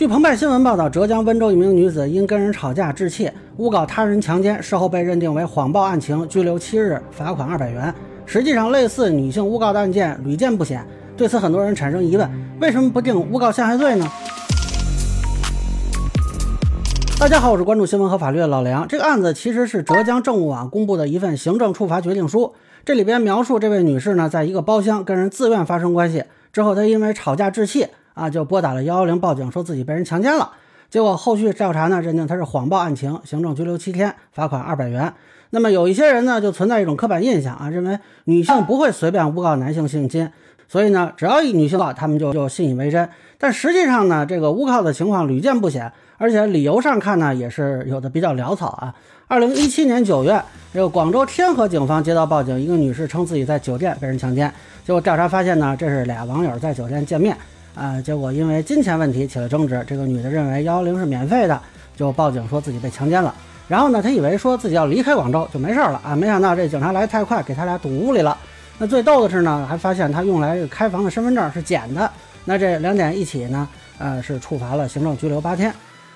[0.00, 7.94] 据澎湃新闻报道，浙江温州一名女子因跟人吵架致气，诬告他人强奸，事后被认定为谎报案情，拘留七日，罚款二百元。
[8.24, 10.82] 实际上，类似女性诬告的案件屡见不鲜。
[11.18, 12.26] 对此，很多人产生疑问：
[12.62, 14.10] 为什么不定诬告陷害罪呢？
[17.18, 18.88] 大家好，我是关注新闻和法律的老梁。
[18.88, 22.54] 这个案子其实是浙江政务网公布的一份行政处罚决定书，
[22.86, 26.24] 这里边描述这位女士呢，在一个包厢跟人自愿发生关系
[26.54, 27.86] 之后，她因为吵架致气。
[28.14, 30.50] 啊，就拨打了幺幺零报警，说自己被人强奸了。
[30.88, 35.12] 结果后续调查呢，认定他是谎报案情，行政拘留七天，罚款二百元。
[35.50, 40.30] 那么有一些人呢，就存在一种刻板印象啊，认为女性不会随便诬告男性性侵，
[40.68, 43.08] 所以呢，只要一女性告，他们就就信以为真。
[43.38, 48.94] 但实际上呢，这个诬告的情况屡见不鲜，而且理由上看呢，也是有的比较潦草啊。
[49.28, 50.42] 二零一七年九月，
[50.74, 54.52] 这个广州天河警方接到报警，一个女士称自己在酒店被人强奸，
[54.84, 57.36] 结果调查发现呢，这是俩网友在酒店见面。
[57.74, 61.60] 啊，结果因为金钱问题起了争执，这个女的认为幺幺零是免费的，
[61.96, 63.34] 就报警说自己被强奸了。
[63.68, 68.36] 然后呢，她以为说自己要离开广州就没事了啊，没想到这警察来太快，给他俩堵屋里了。
[68.78, 72.10] 那最逗的是呢，还发现他用来开房的身份证是假的。
[72.44, 75.72] 那这两点一起呢，呃，是处罚了行政拘留八天。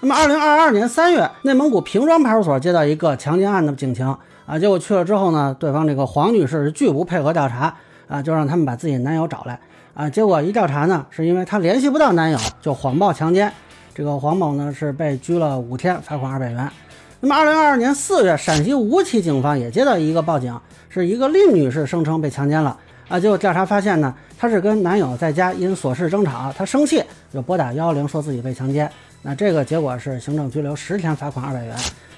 [0.00, 4.06] 那么二零二二年三月，内蒙古平庄派出所接到一个强奸案的警情
[4.46, 7.74] 啊，结果去了之后呢，对方这个黄女士是拒不配合调查
[8.08, 9.60] 啊，就让他们把自己男友找来。
[9.96, 13.50] 啊，结果一调查呢，是因为她联系不到男友，就谎报强奸。
[13.94, 16.70] 这个黄某呢是被拘了五天，罚款二百元。
[17.18, 20.54] 那么，二零二二年四月，陕西吴起警方也接到一个报警，
[20.90, 22.76] 是一个令女士声称被强奸了。
[23.08, 27.02] 啊，结果调查发现呢，她是跟男友在家因琐事争吵，她生气
[27.32, 28.90] 就拨打幺幺零说自己被强奸。
[29.22, 31.74] 那这个结果是行政拘留十天，罚款二百元。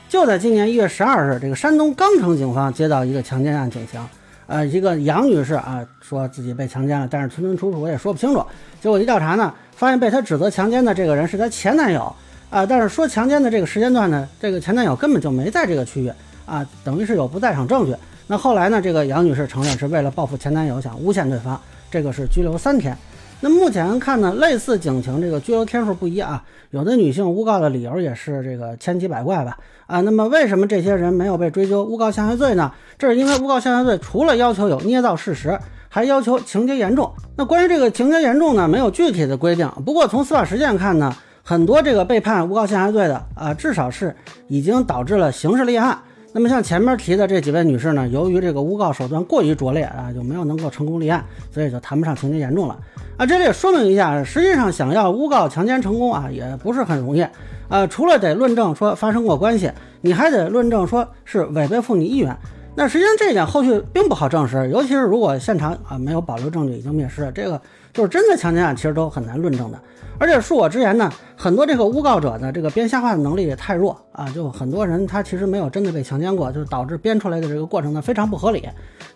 [0.09, 4.05] 就在今年一月十二日，这个山东钢城警方接到一个强奸案警情。
[4.49, 8.43] 呃，一个杨女士啊，说自己被强奸了，但是吞吞吐吐也说不清楚。
[8.81, 12.11] 结果一调查呢，发现被她指责强奸的这个人是她前男友
[12.49, 16.11] 啊，但是说强奸的这个时间段呢，这个前男友根本就没在这个区域
[16.47, 17.95] 啊，等于是有不在场证据。
[18.27, 22.97] 那后来呢，这个杨女士承认是为了报复前男友，想诬陷对方，这个是拘留三天。
[23.41, 29.57] 那目前看呢，类似警情这个拘留天数不一啊，有的女性诬告的理由也是这个千奇百怪吧
[29.87, 30.01] 啊。
[30.01, 32.73] 那么为什么这些人没有被追究诬告陷害罪呢？
[32.99, 35.57] 这是因为诬告陷害罪除了要求有捏造事实，
[35.89, 37.13] 还要求情节严重。
[37.37, 39.71] 那关于这个情节严重呢，没有具体的规定。
[39.87, 44.17] 不过从司法实践看呢，很多这个被判诬告陷害罪的啊，至少是
[44.49, 45.97] 已经导致了刑事立案。
[46.33, 52.79] 那么像前面提的这几位女士呢，由于这个诬告手段过于拙劣啊，就没有能够成功立案，所以就谈不上情节严重了。
[53.17, 57.27] 啊，这里也说明一下，实际上想要诬告强奸成功啊，也不是很容易。
[57.69, 59.71] 啊，除了得论证说发生过关系，
[60.03, 62.37] 你还得论证说是违背妇女意愿。
[62.79, 67.61] 那实际上这一点后续并不好证实，尤其是如果现场啊没有保留证据，已经灭失，这个
[67.93, 69.81] 就是真的强奸案，其实都很难论证的。
[70.17, 78.65] 而且恕我直言呢，很多这个诬告者的这个编瞎话的能力也太弱啊，就很多人他其实没有真的被强奸过，就导致编出来的这个过程呢非常不合理。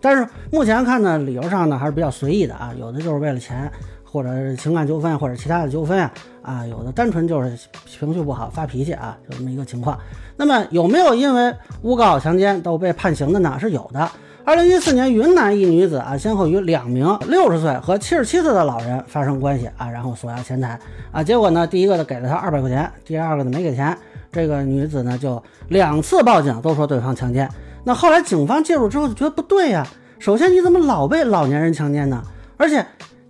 [0.01, 3.71] 但是目前看呢，理由上呢还是比较随意的啊，有的就是为了钱。
[4.13, 6.13] 或者是情感纠纷，或者其他的纠纷啊，
[6.43, 9.99] 啊，有的单纯就是情绪不好发脾气啊，就这么一个情况。
[10.37, 13.57] 那么有没有因为诬告强奸都被判刑的呢？
[13.59, 14.07] 是有的。
[14.45, 20.79] 二零一四年，云南一女子啊，先后与两名六十岁和七十七岁的老人发生关系啊，然后索要钱财
[21.11, 23.97] 啊，结果呢，第一个呢给了他二百块钱，第二个呢没给钱。
[24.31, 27.49] 这个女子呢就两次报警，都说对方强奸。
[27.83, 29.87] 那后来警方介入之后就觉得不对呀，
[30.19, 32.23] 首先你怎么老被老年人强奸呢？
[32.59, 32.85] 而且。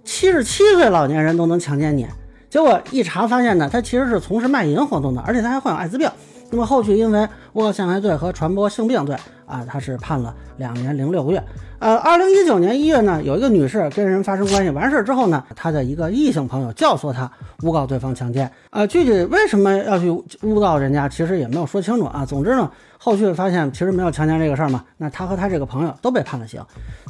[0.05, 2.07] 七十七岁老年人都能强奸你，
[2.51, 6.11] 结果一查发现呢，他其实是从事卖淫活动的，而且他还患有艾滋病。
[6.53, 11.43] 那么后续因为诬告陷害罪和传播性病罪啊，他是判了两年零六个月。
[11.79, 17.29] 呃，二零一九年一月呢，有一个女士跟人发生关系，完事之后呢，她的一个异性朋友教唆她
[17.63, 18.49] 诬告对方强奸。
[18.69, 20.11] 呃，具体为什么要去
[20.43, 22.23] 诬告人家，其实也没有说清楚啊。
[22.25, 24.84] 总之呢，后续发现其实没有强奸这个事儿嘛。
[24.99, 26.63] 那她和她这个朋友都被判了刑。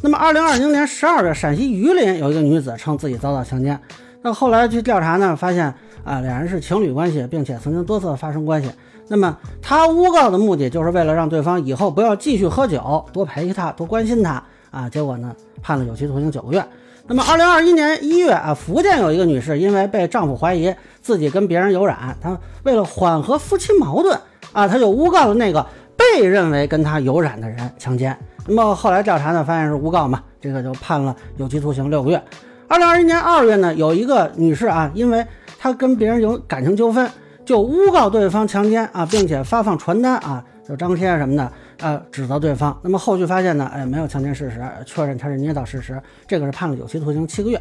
[0.05, 3.77] 那么二零二零年十二月，陕西榆林有一个女子称自己遭到强奸。
[4.23, 5.67] 那后来去调查呢，发现
[6.05, 8.71] 啊，两人是情侣关系，并且曾经多次发生关系。
[9.08, 14.88] 那么他诬告的目的就是为了让对方以后不要继续喝酒，多陪他，多关心他啊。
[14.88, 16.64] 结果呢，判了有期徒刑九个月。
[17.06, 24.19] 那么二零二一年一月啊，福建有一个女士因为被丈夫怀疑自己跟别人有染，她为了缓和夫妻矛盾
[24.52, 25.66] 啊，她就诬告了那个
[25.96, 28.16] 被认为跟她有染的人强奸。
[28.46, 32.22] 那么后来调查呢，发现是诬告嘛，这个就判了有期徒刑六个月。
[32.69, 35.26] 二零二一年二月呢，有一个女士啊，因为
[35.58, 37.10] 她跟别人有感情纠纷，
[37.44, 42.77] 就诬告对方强奸啊，并且发放传单啊，就张贴什么的，呃，指责对方。
[42.83, 47.61] 那么后续发现呢，哎，没有强奸事实，确认他是捏造事实，这个是判了有期徒刑七个月。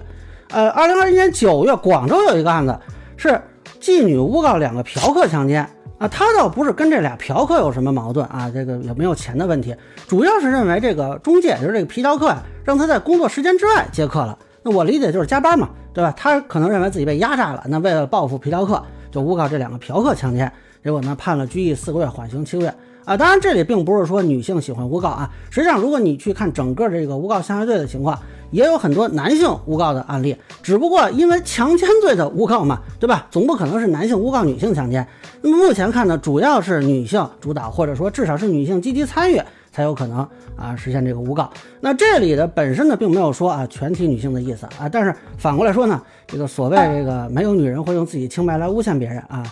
[0.49, 2.77] 呃，二零二一年九月，广州有一个案子，
[3.17, 3.41] 是
[3.79, 5.67] 妓女诬告两个嫖客强奸
[5.97, 9.75] 啊，他倒不是跟这俩嫖客有什么矛盾啊，这个有没有钱的问题，
[10.07, 14.37] 主要是认为这个中介就是这个皮条客呀，让他在工作时间之外接客了。
[14.63, 16.13] 那我理解就是加班嘛，对吧？
[16.15, 20.51] 他可能认为自己被压榨了，那为了报复皮条客，就诬告这两个嫖客强奸，
[20.83, 22.73] 结果呢判了拘役四个月，缓刑七个月。
[23.03, 28.17] 啊，当然这里并不是说女性喜欢诬告啊，实际上如果你去看整个这个诬告陷害罪的情况，
[28.51, 33.25] 也有很多男性诬告的案例，只不过因为强奸罪的诬告嘛，对吧？
[33.31, 35.05] 总不可能是男性诬告女性强奸。
[35.41, 41.51] 那么目前看呢，主要是女性主导，或者说至少是女性积极参与，才有可能啊实现这个诬告。
[41.79, 49.43] 那这里的本身呢，并没有说啊全体女性的意思啊，但是反过来说呢，这个所谓这个没有女人会用自己清白来诬陷别人啊。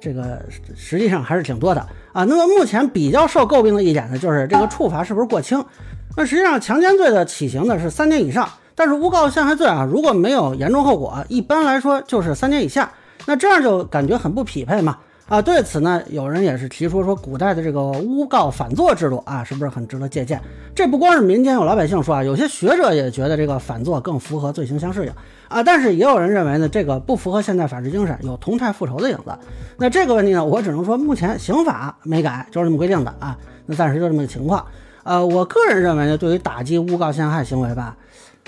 [0.00, 0.40] 这个
[0.76, 1.80] 实际上还是挺多的
[2.12, 2.22] 啊。
[2.22, 5.64] 那么目前比较受诟病的一点呢，就是这个处罚是不是过轻？
[6.16, 12.90] 那实际上强奸罪的起刑呢是三年以上，但是诬告陷害罪啊，如果没有严重后果，一般来说就是三年以下。
[13.26, 14.96] 那这样就感觉很不匹配嘛。
[15.28, 20.40] 啊，对此呢，有人也是提出说，古代的这个诬告反坐制度啊，是不是很值得借鉴？
[20.74, 25.12] 这不光是民间有老百姓说啊，有些学者也觉得这个反坐更符合罪行相适应
[25.48, 25.62] 啊。
[25.62, 29.36] 但是也有人认为呢，这个不符合现代法治精神，有同态复仇的影子。
[29.76, 33.36] 那这个问题呢，我只能说目前刑法没改，就是这么规定的啊。
[33.66, 34.64] 那暂时就这么个情况。
[35.02, 37.94] 呃，我个人认为呢，对于打击诬告陷害行为吧，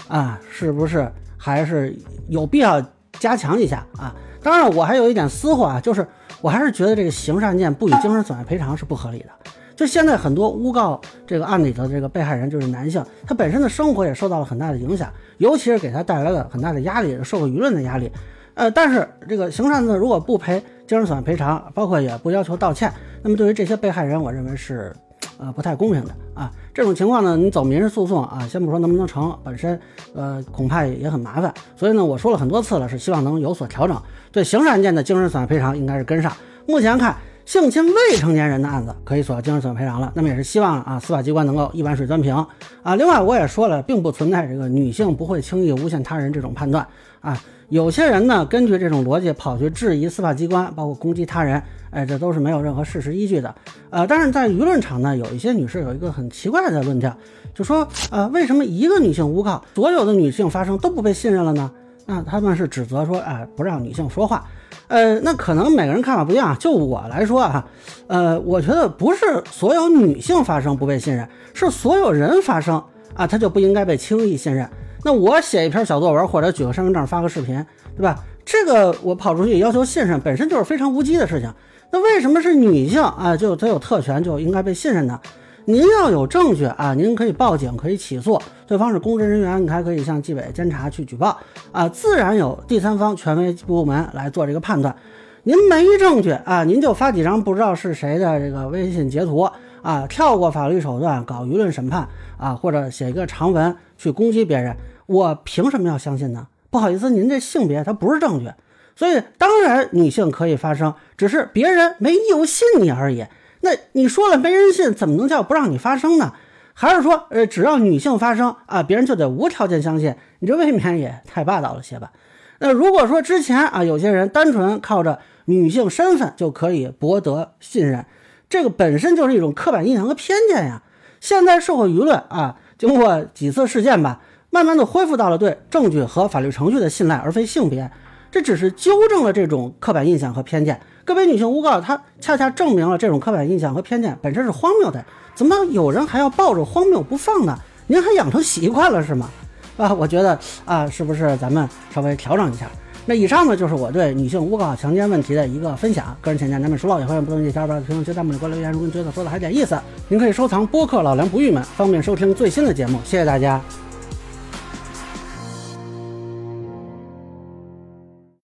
[0.08, 1.94] 啊，是不是还是
[2.28, 2.82] 有必要
[3.18, 4.14] 加强一下啊？
[4.42, 6.08] 当然，我还有一点私货啊，就是。
[6.40, 9.30] 我还是觉得这个刑事案件不予精神损害赔偿是不合理的。
[9.76, 18.10] 就现在很多诬告这个案里的这个被害人就是男性，他本身的生活也受到了很大的影响，尤其是给他带来了很大的压力，社会舆论的压力。
[18.54, 22.92] 呃，但是这个刑事案子如果不赔精神损害赔偿，包括也不要求道歉，
[23.22, 24.94] 那么对于这些被害人，我认为是
[25.40, 26.52] 呃不太公平的啊。
[26.72, 29.78] 这种情况呢，你走民事诉讼啊，先不说能不能成，本身
[30.14, 31.52] 呃恐怕也很麻烦。
[31.74, 34.00] 所以呢，我说了很多次了，是希望能有所调整。
[34.30, 36.32] 对刑事案件的精神损害赔偿应该是跟上。
[36.66, 40.12] 目前看，性侵未成年人的案子可以索要精神损害赔偿了。
[40.14, 42.34] 那么也是希望啊，司法机关能够一碗水端平
[42.82, 42.94] 啊。
[42.94, 46.86] 另外，我也说了，并不存在这个女性不会轻易诬陷他人这种判断
[47.20, 47.36] 啊。
[47.70, 51.60] 有些人呢，根据这种逻辑跑去质疑司法机关，包括攻击他人，
[51.90, 53.54] 哎，这都是没有任何事实依据的。
[53.90, 57.16] 呃，但是在舆论场呢，有一些女士有一个很奇怪的论调，
[57.54, 61.70] 就说，呃，为什么一个女性诬告，所有的女性发声都不被信任了呢？
[62.06, 64.44] 那他们是指责说，哎，不让女性说话。
[64.88, 66.56] 呃，那可能每个人看法不一样。
[66.58, 67.64] 就我来说啊，
[68.08, 72.82] 呃，我觉得不是所有女性发声不被信任，是所有人发声
[73.14, 74.68] 啊，他就不应该被轻易信任。
[75.04, 77.64] 那我写一篇小作文，或者举个身份证发个视频，
[77.96, 78.16] 对吧？
[78.44, 81.52] 这个我跑出去要求信任，本身就是非常无稽的事情。
[81.92, 83.36] 那为什么是女性啊？
[83.36, 85.20] 就她有特权就应该被信任呢？
[85.64, 91.36] 您要有证据啊，您可以报警，可以起诉对方是公职人员，你还可以向纪委监察去举报
[91.70, 94.94] 啊，自然有第三方权威部门来做这个判断。
[95.42, 99.48] 您没证据啊，您就发几张不知道是谁的这个微信截图
[99.82, 104.76] 啊，跳过法律手段搞舆论审判啊，或者写一个长文去攻击别人，
[105.06, 106.46] 我凭什么要相信呢？
[106.70, 108.50] 不好意思，您这性别它不是证据，
[108.94, 113.26] 所以当然女性可以发声，只是别人没义务信你而已。
[113.62, 116.34] 那你说了没人信，怎么能叫不让你发声呢？
[116.72, 120.14] 还是说，呃，只要女性发声啊，别人就得无条件相信？
[120.38, 122.12] 你这未免也太霸道了些吧？
[122.58, 128.06] 那如果说之前啊，有些人单纯靠着女性身份就可以博得信任，
[128.48, 130.82] 这个本身就是一种刻板印象和偏见呀。
[131.20, 137.90] 现在社会舆论啊，经过几次事件吧，慢慢的恢复到了对证据和法律程序的信赖，而非性别。
[138.30, 140.80] 这只是纠正了这种刻板印象和偏见。
[141.04, 145.04] 个别女性诬告，她恰恰证明了这种刻板印象和偏见本身是荒谬的。
[145.34, 147.58] 怎么有人还要抱着荒谬不放呢？
[147.86, 149.28] 您还养成习惯了是吗？
[149.76, 152.70] 啊，我觉得啊，是不是咱们稍微调整一下？
[153.06, 156.16] 那以上呢，就是我对女性诬告强奸问题的一个分享。
[156.20, 158.70] 个人浅见难免疏漏，也欢迎不同意见小伙伴在评论区、弹幕里给我留言。
[158.70, 159.76] 如果您觉得说的还点意思，
[160.08, 163.00] 您可以收藏播客老梁不郁闷，方便收听最新的节目。
[163.02, 163.60] 谢谢大家。